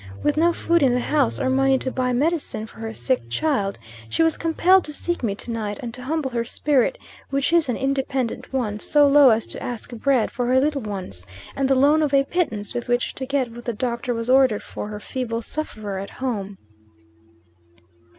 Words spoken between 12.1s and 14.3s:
a pittance with which to get what the doctor has